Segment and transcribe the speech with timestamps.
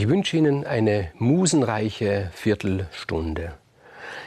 [0.00, 3.52] Ich wünsche Ihnen eine musenreiche Viertelstunde.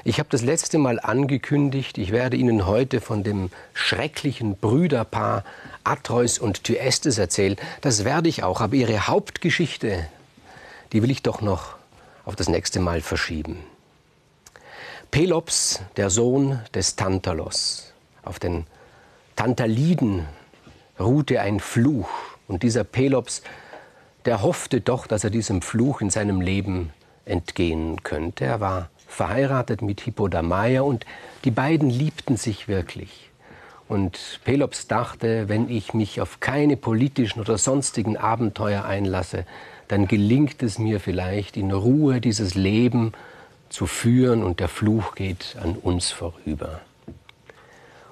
[0.04, 5.44] Ich habe das letzte Mal angekündigt, ich werde Ihnen heute von dem schrecklichen Brüderpaar
[5.84, 7.56] Atreus und Thyestes erzählen.
[7.82, 10.08] Das werde ich auch, aber Ihre Hauptgeschichte,
[10.92, 11.74] die will ich doch noch
[12.24, 13.58] auf das nächste Mal verschieben.
[15.10, 17.92] Pelops, der Sohn des Tantalos.
[18.22, 18.68] Auf den
[19.36, 20.28] Tantaliden
[21.00, 22.10] ruhte ein Fluch.
[22.48, 23.42] Und dieser Pelops
[24.26, 26.92] der hoffte doch, dass er diesem Fluch in seinem Leben
[27.26, 28.46] entgehen könnte.
[28.46, 31.06] Er war verheiratet mit Hippodamia und
[31.46, 33.30] die beiden liebten sich wirklich.
[33.88, 39.46] Und Pelops dachte, wenn ich mich auf keine politischen oder sonstigen Abenteuer einlasse,
[39.88, 43.12] dann gelingt es mir vielleicht in Ruhe dieses Leben
[43.70, 46.82] zu führen und der Fluch geht an uns vorüber.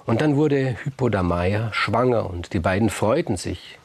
[0.04, 3.78] Und dann wurde Hippodamia schwanger und die beiden freuten sich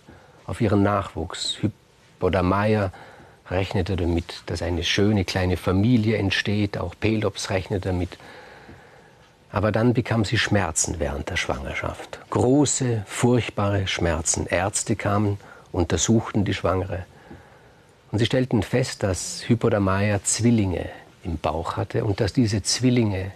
[0.46, 1.58] auf ihren Nachwuchs.
[2.20, 2.92] Bodameyer
[3.50, 6.78] rechnete damit, dass eine schöne kleine Familie entsteht.
[6.78, 8.18] Auch Pelops rechnete damit.
[9.52, 12.20] Aber dann bekam sie Schmerzen während der Schwangerschaft.
[12.30, 14.46] Große, furchtbare Schmerzen.
[14.48, 15.38] Ärzte kamen,
[15.72, 17.06] untersuchten die Schwangere.
[18.12, 20.90] Und sie stellten fest, dass Hypodamaya Zwillinge
[21.24, 23.32] im Bauch hatte und dass diese Zwillinge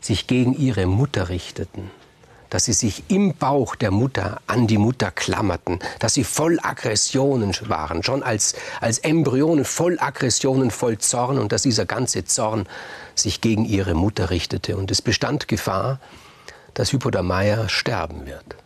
[0.00, 1.90] sich gegen ihre Mutter richteten
[2.50, 7.54] dass sie sich im Bauch der Mutter an die Mutter klammerten, dass sie voll Aggressionen
[7.68, 12.66] waren, schon als, als Embryonen voll Aggressionen, voll Zorn und dass dieser ganze Zorn
[13.14, 14.76] sich gegen ihre Mutter richtete.
[14.76, 16.00] Und es bestand Gefahr,
[16.74, 18.56] dass Hypodamia sterben wird.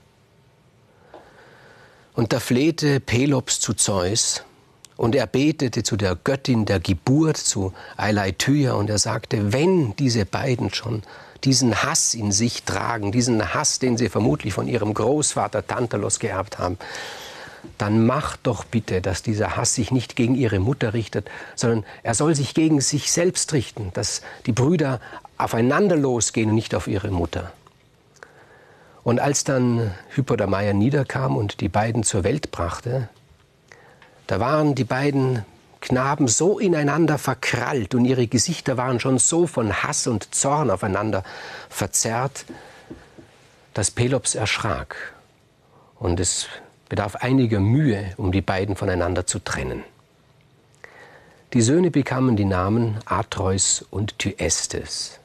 [2.15, 4.45] Und da flehte Pelops zu Zeus
[4.97, 10.27] und er betete zu der Göttin der Geburt, zu Eileithyia, und er sagte, wenn diese
[10.27, 11.03] beiden schon
[11.45, 16.59] diesen Hass in sich tragen, diesen Hass, den sie vermutlich von ihrem Großvater Tantalos geerbt
[16.59, 16.79] haben,
[17.79, 22.15] dann macht doch bitte, dass dieser Hass sich nicht gegen ihre Mutter richtet, sondern er
[22.15, 25.01] soll sich gegen sich selbst richten, dass die Brüder
[25.39, 27.53] aufeinander losgehen und nicht auf ihre Mutter.
[29.05, 33.09] Und als dann Hypodamia niederkam und die beiden zur Welt brachte,
[34.29, 35.45] da waren die beiden
[35.83, 41.25] Knaben so ineinander verkrallt und ihre Gesichter waren schon so von Hass und Zorn aufeinander
[41.69, 42.47] verzerrt,
[43.75, 45.13] dass Pelops erschrak.
[45.99, 46.47] Und es
[46.89, 49.83] bedarf einiger Mühe, um die beiden voneinander zu trennen.
[51.53, 55.19] Die Söhne bekamen die Namen Atreus und Thyestes.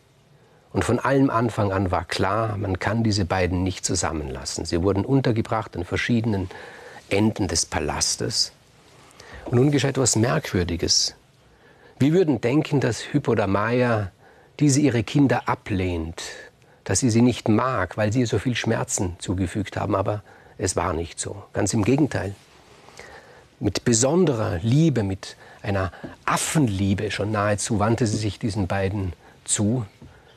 [0.73, 4.65] Und von allem Anfang an war klar, man kann diese beiden nicht zusammenlassen.
[4.65, 6.49] Sie wurden untergebracht an verschiedenen
[7.09, 8.53] Enden des Palastes.
[9.49, 11.15] Und nun geschah etwas Merkwürdiges.
[11.99, 14.11] Wir würden denken, dass Hypodamaya
[14.59, 16.21] diese ihre Kinder ablehnt,
[16.83, 19.95] dass sie sie nicht mag, weil sie ihr so viel Schmerzen zugefügt haben.
[19.95, 20.21] Aber
[20.57, 21.43] es war nicht so.
[21.53, 22.35] Ganz im Gegenteil.
[23.61, 25.93] Mit besonderer Liebe, mit einer
[26.25, 29.13] Affenliebe schon nahezu wandte sie sich diesen beiden
[29.45, 29.85] zu.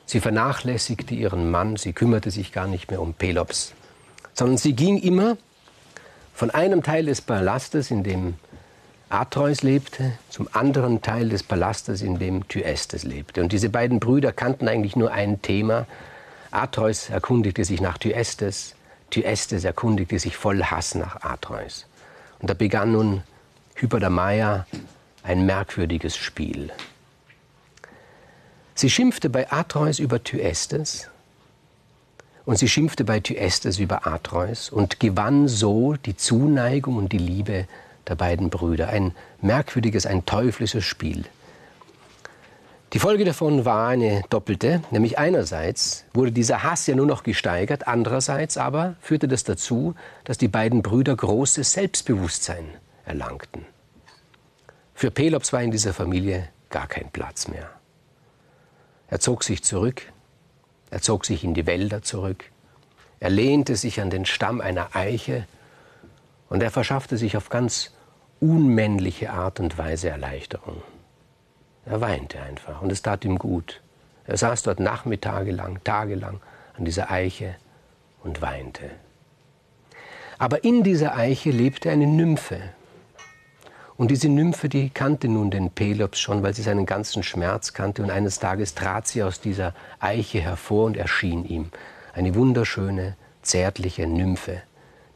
[0.05, 3.73] Sie vernachlässigte ihren Mann, sie kümmerte sich gar nicht mehr um Pelops,
[4.33, 5.37] sondern sie ging immer
[6.33, 8.35] von einem Teil des Palastes, in dem
[9.11, 13.41] Atreus lebte, zum anderen Teil des Palastes, in dem Thyestes lebte.
[13.41, 15.85] Und diese beiden Brüder kannten eigentlich nur ein Thema.
[16.49, 18.75] Atreus erkundigte sich nach Thyestes,
[19.09, 21.87] Thyestes erkundigte sich voll Hass nach Atreus.
[22.39, 23.23] Und da begann nun
[23.75, 24.65] Hyperdamaya
[25.23, 26.71] ein merkwürdiges Spiel.
[28.75, 31.09] Sie schimpfte bei Atreus über Thyestes
[32.45, 37.67] und sie schimpfte bei Thyestes über Atreus und gewann so die Zuneigung und die Liebe
[38.07, 38.89] der beiden Brüder.
[38.89, 41.25] Ein merkwürdiges, ein teuflisches Spiel.
[42.93, 47.87] Die Folge davon war eine doppelte, nämlich einerseits wurde dieser Hass ja nur noch gesteigert,
[47.87, 49.95] andererseits aber führte das dazu,
[50.25, 52.65] dass die beiden Brüder großes Selbstbewusstsein
[53.05, 53.65] erlangten.
[54.93, 57.69] Für Pelops war in dieser Familie gar kein Platz mehr.
[59.07, 60.03] Er zog sich zurück,
[60.89, 62.43] er zog sich in die Wälder zurück,
[63.21, 65.47] er lehnte sich an den Stamm einer Eiche
[66.51, 67.91] und er verschaffte sich auf ganz
[68.41, 70.81] unmännliche Art und Weise Erleichterung.
[71.85, 73.79] Er weinte einfach und es tat ihm gut.
[74.25, 76.41] Er saß dort Nachmittage lang, tagelang
[76.77, 77.55] an dieser Eiche
[78.21, 78.89] und weinte.
[80.39, 82.59] Aber in dieser Eiche lebte eine Nymphe.
[83.95, 88.03] Und diese Nymphe, die kannte nun den Pelops schon, weil sie seinen ganzen Schmerz kannte.
[88.03, 91.71] Und eines Tages trat sie aus dieser Eiche hervor und erschien ihm.
[92.13, 94.63] Eine wunderschöne, zärtliche Nymphe,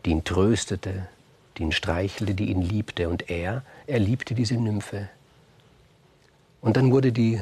[0.06, 1.10] die ihn tröstete,
[1.58, 3.10] die ihn streichelte, die ihn liebte.
[3.10, 5.10] Und er, er liebte diese Nymphe.
[6.62, 7.42] Und dann wurde die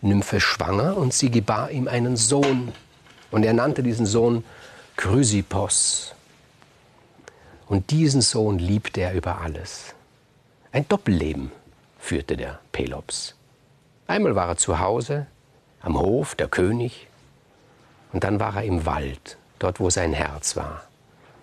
[0.00, 2.72] Nymphe schwanger und sie gebar ihm einen Sohn.
[3.30, 4.44] Und er nannte diesen Sohn
[4.96, 6.14] Chrysippos.
[7.66, 9.94] Und diesen Sohn liebte er über alles.
[10.72, 11.52] Ein Doppelleben
[11.98, 13.34] führte der Pelops.
[14.06, 15.26] Einmal war er zu Hause,
[15.80, 17.06] am Hof, der König,
[18.12, 20.82] und dann war er im Wald, dort wo sein Herz war,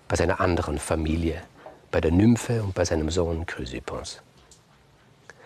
[0.08, 1.42] bei seiner anderen Familie,
[1.90, 4.20] bei der Nymphe und bei seinem Sohn Chrysippos.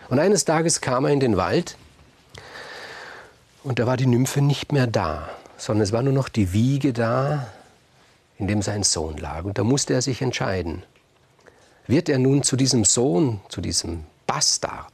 [0.09, 1.77] Und eines Tages kam er in den Wald
[3.63, 6.93] und da war die Nymphe nicht mehr da, sondern es war nur noch die Wiege
[6.93, 7.51] da,
[8.37, 9.45] in dem sein Sohn lag.
[9.45, 10.83] Und da musste er sich entscheiden.
[11.87, 14.91] Wird er nun zu diesem Sohn, zu diesem Bastard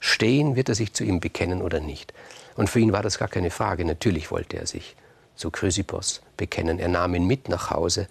[0.00, 2.12] stehen, wird er sich zu ihm bekennen oder nicht?
[2.56, 3.84] Und für ihn war das gar keine Frage.
[3.84, 4.96] Natürlich wollte er sich
[5.36, 6.78] zu Chrysippos bekennen.
[6.78, 8.08] Er nahm ihn mit nach Hause,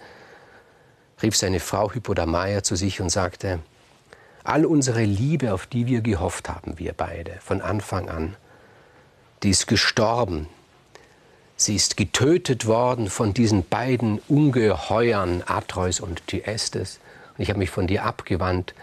[1.22, 3.60] rief seine Frau Hypodamaia zu sich und sagte,
[4.44, 8.36] all unsere Liebe, auf die wir gehofft haben, wir beide, von Anfang an,
[9.44, 10.48] die ist gestorben.
[11.56, 17.00] Sie ist getötet worden von diesen beiden Ungeheuern, Atreus und Thyestes.
[17.38, 18.74] Und ich habe mich von dir abgewandt.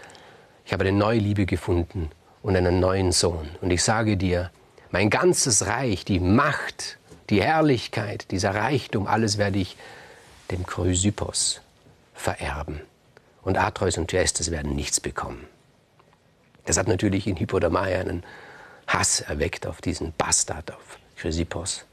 [0.65, 2.09] Ich habe eine neue Liebe gefunden
[2.41, 3.49] und einen neuen Sohn.
[3.61, 4.51] Und ich sage dir,
[4.91, 6.97] mein ganzes Reich, die Macht,
[7.29, 9.75] die Herrlichkeit, dieser Reichtum, alles werde ich
[10.51, 11.61] dem Chrysippos
[12.19, 12.81] vererben.
[13.41, 15.47] Und Atreus und Thyestes werden nichts bekommen.
[16.65, 18.23] Das hat natürlich in Hippodamia einen
[18.87, 21.85] Hass erweckt auf diesen Bastard, auf Chrysippos.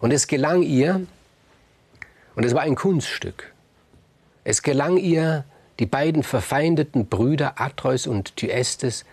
[0.00, 1.06] Und es gelang ihr,
[2.34, 3.52] und es war ein Kunststück,
[4.44, 5.44] es gelang ihr,
[5.78, 9.04] die beiden verfeindeten Brüder Atreus und Thyestes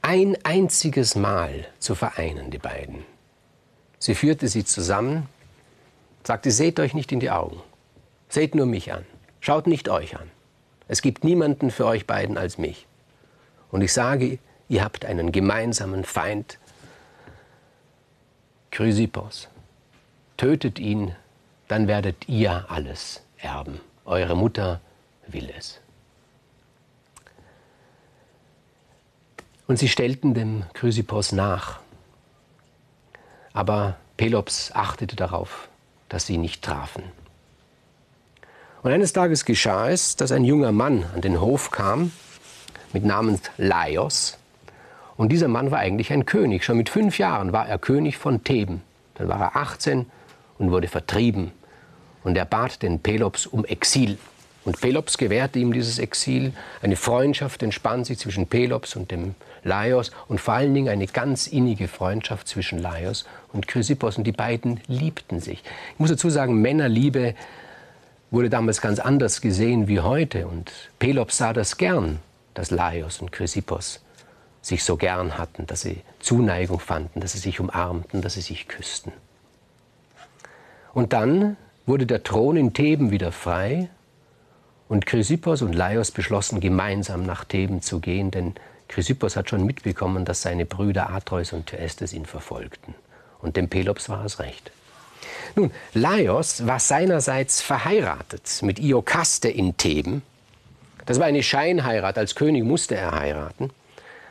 [0.00, 3.04] ein einziges Mal zu vereinen, die beiden.
[3.98, 5.28] Sie führte sie zusammen,
[6.24, 7.60] sagte, seht euch nicht in die Augen,
[8.28, 9.04] seht nur mich an,
[9.42, 10.30] schaut nicht euch an.
[10.88, 12.86] Es gibt niemanden für euch beiden als mich.
[13.70, 16.58] Und ich sage, ihr habt einen gemeinsamen Feind,
[18.70, 19.48] Chrysippos.
[20.38, 21.14] Tötet ihn,
[21.68, 23.80] dann werdet ihr alles erben.
[24.06, 24.80] Eure Mutter
[25.26, 25.80] will es.
[29.66, 31.80] Und sie stellten dem Chrysippos nach.
[33.52, 35.68] Aber Pelops achtete darauf,
[36.08, 37.04] dass sie nicht trafen.
[38.82, 42.10] Und eines Tages geschah es, dass ein junger Mann an den Hof kam
[42.92, 44.38] mit Namen Laios.
[45.16, 46.64] Und dieser Mann war eigentlich ein König.
[46.64, 48.82] Schon mit fünf Jahren war er König von Theben.
[49.14, 50.06] Dann war er 18
[50.58, 51.52] und wurde vertrieben.
[52.24, 54.18] Und er bat den Pelops um Exil.
[54.64, 56.52] Und Pelops gewährte ihm dieses Exil.
[56.82, 61.46] Eine Freundschaft entspann sich zwischen Pelops und dem Laios und vor allen Dingen eine ganz
[61.46, 64.18] innige Freundschaft zwischen Laios und Chrysippos.
[64.18, 65.62] Und die beiden liebten sich.
[65.92, 67.36] Ich muss dazu sagen, Männerliebe
[68.32, 70.48] wurde damals ganz anders gesehen wie heute.
[70.48, 72.18] Und Pelops sah das gern,
[72.54, 74.00] dass Laios und Chrysippos
[74.62, 78.66] sich so gern hatten, dass sie Zuneigung fanden, dass sie sich umarmten, dass sie sich
[78.68, 79.12] küssten.
[80.94, 81.56] Und dann
[81.86, 83.90] wurde der Thron in Theben wieder frei
[84.88, 88.54] und Chrysippos und Laios beschlossen, gemeinsam nach Theben zu gehen, denn
[88.88, 92.94] Chrysippos hat schon mitbekommen, dass seine Brüder Atreus und Thyestes ihn verfolgten.
[93.40, 94.70] Und dem Pelops war es recht.
[95.54, 100.22] Nun, Laios war seinerseits verheiratet mit Iokaste in Theben.
[101.06, 102.16] Das war eine Scheinheirat.
[102.16, 103.70] Als König musste er heiraten.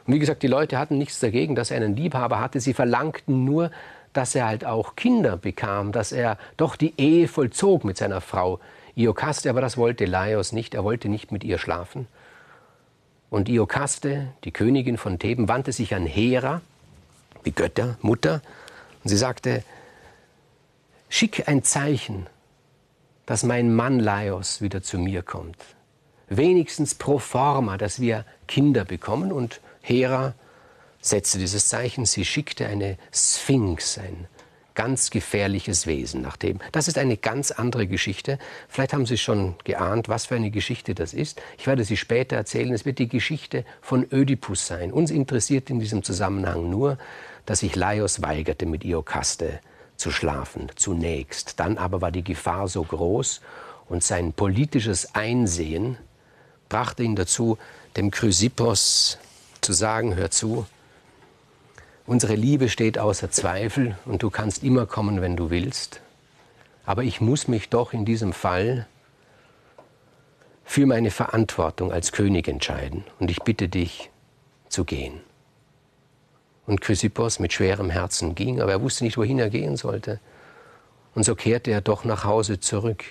[0.07, 2.59] Und wie gesagt, die Leute hatten nichts dagegen, dass er einen Liebhaber hatte.
[2.59, 3.71] Sie verlangten nur,
[4.13, 8.59] dass er halt auch Kinder bekam, dass er doch die Ehe vollzog mit seiner Frau
[8.95, 9.49] Iokaste.
[9.49, 10.73] Aber das wollte Laios nicht.
[10.73, 12.07] Er wollte nicht mit ihr schlafen.
[13.29, 16.61] Und Iokaste, die Königin von Theben, wandte sich an Hera,
[17.45, 18.41] die Göttermutter,
[19.03, 19.63] und sie sagte,
[21.11, 22.27] schick ein Zeichen,
[23.25, 25.57] dass mein Mann Laios wieder zu mir kommt.
[26.29, 29.33] Wenigstens pro forma, dass wir Kinder bekommen.
[29.33, 30.33] Und Hera
[31.01, 32.05] setzte dieses Zeichen.
[32.05, 34.27] Sie schickte eine Sphinx, ein
[34.73, 36.59] ganz gefährliches Wesen nach dem.
[36.71, 38.39] Das ist eine ganz andere Geschichte.
[38.69, 41.41] Vielleicht haben Sie schon geahnt, was für eine Geschichte das ist.
[41.57, 42.71] Ich werde sie später erzählen.
[42.73, 44.93] Es wird die Geschichte von Ödipus sein.
[44.93, 46.97] Uns interessiert in diesem Zusammenhang nur,
[47.45, 49.59] dass sich Laios weigerte, mit Iokaste
[50.01, 51.59] zu schlafen, zunächst.
[51.59, 53.41] Dann aber war die Gefahr so groß
[53.87, 55.97] und sein politisches Einsehen
[56.67, 57.57] brachte ihn dazu,
[57.95, 59.17] dem Chrysippos
[59.61, 60.65] zu sagen, hör zu,
[62.07, 66.01] Unsere Liebe steht außer Zweifel und du kannst immer kommen, wenn du willst.
[66.85, 68.87] Aber ich muss mich doch in diesem Fall
[70.65, 74.09] für meine Verantwortung als König entscheiden und ich bitte dich
[74.67, 75.21] zu gehen.
[76.65, 80.19] Und Chrysippos mit schwerem Herzen ging, aber er wusste nicht, wohin er gehen sollte.
[81.15, 83.03] Und so kehrte er doch nach Hause zurück.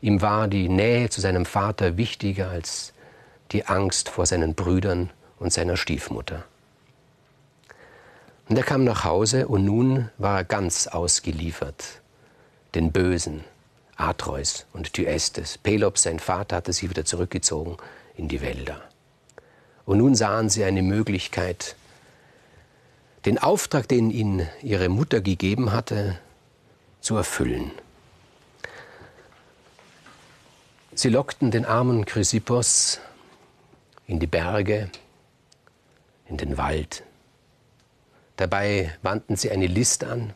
[0.00, 2.92] Ihm war die Nähe zu seinem Vater wichtiger als
[3.52, 6.44] die Angst vor seinen Brüdern und seiner Stiefmutter.
[8.48, 12.00] Und er kam nach Hause und nun war er ganz ausgeliefert
[12.74, 13.42] den Bösen,
[13.96, 15.56] Atreus und Thyestes.
[15.56, 17.78] Pelops, sein Vater, hatte sich wieder zurückgezogen
[18.16, 18.82] in die Wälder.
[19.86, 21.74] Und nun sahen sie eine Möglichkeit,
[23.26, 26.18] den Auftrag, den ihnen ihre Mutter gegeben hatte,
[27.00, 27.72] zu erfüllen.
[30.94, 33.00] Sie lockten den armen Chrysippos
[34.06, 34.88] in die Berge,
[36.28, 37.02] in den Wald.
[38.36, 40.32] Dabei wandten sie eine List an.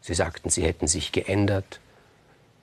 [0.00, 1.78] Sie sagten, sie hätten sich geändert.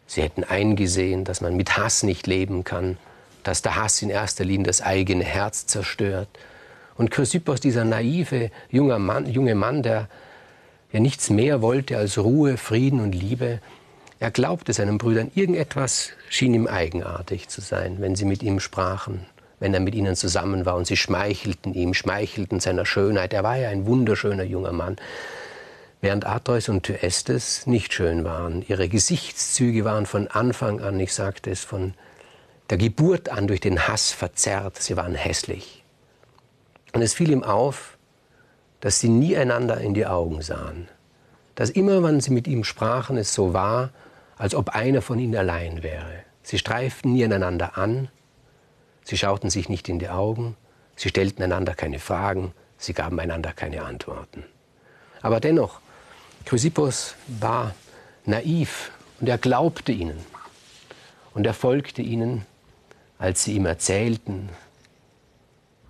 [0.06, 2.98] Sie hätten eingesehen, dass man mit Hass nicht leben kann,
[3.44, 6.28] dass der Hass in erster Linie das eigene Herz zerstört.
[7.00, 10.10] Und Chrysippos, dieser naive junge Mann, junge Mann der
[10.92, 13.62] ja nichts mehr wollte als Ruhe, Frieden und Liebe,
[14.20, 19.26] er glaubte seinen Brüdern, irgendetwas schien ihm eigenartig zu sein, wenn sie mit ihm sprachen
[19.60, 23.34] wenn er mit ihnen zusammen war und sie schmeichelten ihm, schmeichelten seiner Schönheit.
[23.34, 24.96] Er war ja ein wunderschöner junger Mann.
[26.02, 28.64] Während Atreus und Thyestes nicht schön waren.
[28.68, 31.94] Ihre Gesichtszüge waren von Anfang an, ich sagte es, von
[32.70, 34.82] der Geburt an durch den Hass verzerrt.
[34.82, 35.79] Sie waren hässlich.
[36.94, 37.98] Und es fiel ihm auf,
[38.80, 40.88] dass sie nie einander in die Augen sahen.
[41.56, 43.92] Dass immer, wenn sie mit ihm sprachen, es so war,
[44.38, 46.24] als ob einer von ihnen allein wäre.
[46.44, 48.10] Sie streiften nie einander an,
[49.10, 50.56] Sie schauten sich nicht in die Augen,
[50.96, 54.44] sie stellten einander keine Fragen, sie gaben einander keine Antworten.
[55.24, 55.82] Aber dennoch,
[56.46, 57.74] Chrysippos war
[58.26, 60.20] naiv und er glaubte ihnen.
[61.34, 62.46] Und er folgte ihnen,
[63.18, 64.50] als sie ihm erzählten,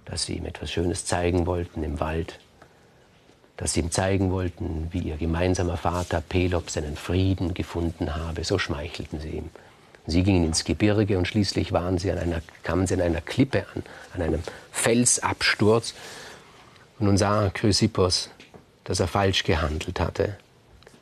[0.10, 2.40] dass sie ihm etwas Schönes zeigen wollten im Wald,
[3.58, 8.44] dass sie ihm zeigen wollten, wie ihr gemeinsamer Vater Pelops seinen Frieden gefunden habe.
[8.44, 9.50] So schmeichelten sie ihm.
[10.08, 13.66] Sie gingen ins Gebirge und schließlich waren sie an einer, kamen sie an einer Klippe
[13.76, 13.84] an,
[14.16, 15.94] an einem Felsabsturz.
[16.98, 18.30] Und nun sah Chrysippos,
[18.86, 20.38] dass er falsch gehandelt hatte.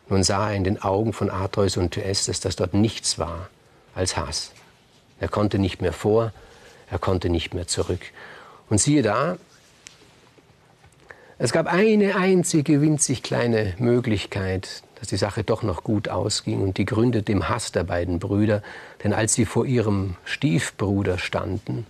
[0.09, 3.49] Nun sah er in den Augen von Atreus und Thyestes, dass dort nichts war
[3.95, 4.51] als Hass.
[5.19, 6.33] Er konnte nicht mehr vor,
[6.89, 8.01] er konnte nicht mehr zurück.
[8.69, 9.37] Und siehe da,
[11.39, 16.77] es gab eine einzige winzig kleine Möglichkeit, dass die Sache doch noch gut ausging und
[16.77, 18.63] die gründete im Hass der beiden Brüder,
[19.03, 21.85] denn als sie vor ihrem Stiefbruder standen,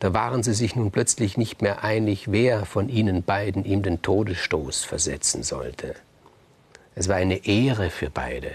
[0.00, 4.02] da waren sie sich nun plötzlich nicht mehr einig, wer von ihnen beiden ihm den
[4.02, 5.94] Todesstoß versetzen sollte.
[6.94, 8.50] Es war eine Ehre für beide,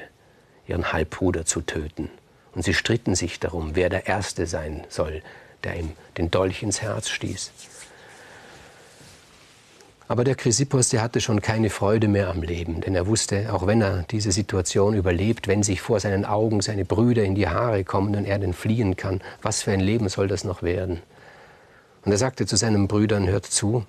[0.68, 2.10] ihren Halbbruder zu töten,
[2.54, 5.24] und sie stritten sich darum, wer der Erste sein soll,
[5.64, 7.52] der ihm den Dolch ins Herz stieß.
[10.08, 13.66] Aber der Chrysippos, der hatte schon keine Freude mehr am Leben, denn er wusste, auch
[13.66, 17.84] wenn er diese Situation überlebt, wenn sich vor seinen Augen seine Brüder in die Haare
[17.84, 21.02] kommen und er denn fliehen kann, was für ein Leben soll das noch werden?
[22.04, 23.86] Und er sagte zu seinen Brüdern, hört zu,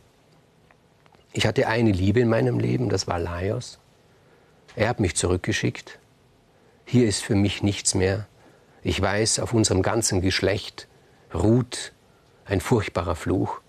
[1.33, 3.79] ich hatte eine Liebe in meinem Leben, das war Laios.
[4.77, 5.99] Er hat mich zurückgeschickt.
[6.85, 8.27] Hier ist für mich nichts mehr.
[8.83, 10.87] Ich weiß, auf unserem ganzen Geschlecht
[11.35, 11.93] ruht
[12.45, 13.61] ein furchtbarer Fluch.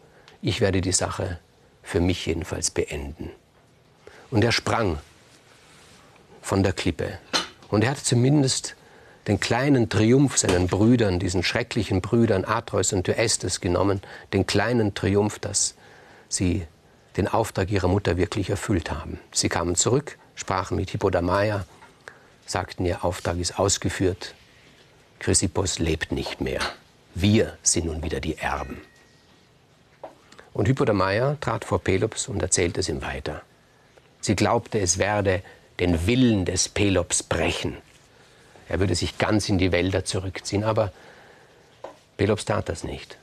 [0.42, 1.40] Ich werde die Sache
[1.82, 3.32] für mich jedenfalls beenden.
[4.32, 5.00] Und er sprang
[6.42, 7.18] von der Klippe.
[7.70, 8.76] Und er hat zumindest
[9.28, 14.02] den kleinen Triumph seinen Brüdern, diesen schrecklichen Brüdern Atreus und Thyestes genommen,
[14.34, 15.76] den kleinen Triumph, dass
[16.30, 16.68] sie
[17.18, 19.20] den Auftrag ihrer Mutter wirklich erfüllt haben.
[19.32, 21.66] Sie kamen zurück, sprachen mit Hippodamaya,
[22.46, 24.36] sagten, ihr Auftrag ist ausgeführt,
[25.20, 26.60] Chrysippos lebt nicht mehr.
[27.18, 28.82] Wir sind nun wieder die Erben.
[30.54, 33.42] Und Hypodamaya trat vor Pelops und erzählte es ihm weiter.
[34.20, 35.42] Sie glaubte, es werde
[35.80, 37.78] den Willen des Pelops brechen.
[38.68, 40.92] Er würde sich ganz in die Wälder zurückziehen, aber
[42.18, 43.18] Pelops tat das nicht.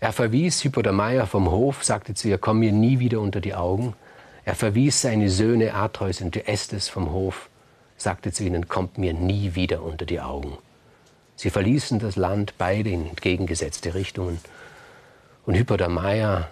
[0.00, 3.94] Er verwies Hypodamaya vom Hof, sagte zu ihr, komm mir nie wieder unter die Augen.
[4.44, 7.48] Er verwies seine Söhne Atreus und Thyestes vom Hof,
[7.96, 10.58] sagte zu ihnen, kommt mir nie wieder unter die Augen.
[11.36, 14.38] Sie verließen das Land beide in entgegengesetzte Richtungen
[15.46, 16.48] und Hyperdamaya,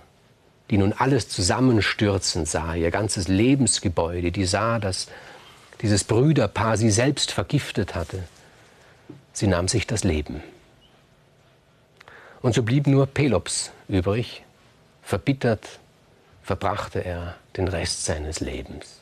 [0.70, 5.08] die nun alles zusammenstürzen sah, ihr ganzes Lebensgebäude, die sah, dass
[5.82, 8.22] dieses Brüderpaar sie selbst vergiftet hatte,
[9.32, 10.42] sie nahm sich das Leben.
[12.40, 14.42] Und so blieb nur Pelops übrig.
[15.02, 15.78] Verbittert
[16.42, 19.01] verbrachte er den Rest seines Lebens.